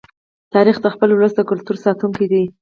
[0.53, 2.43] تاریخ د خپل ولس د کلتور ساتونکی دی.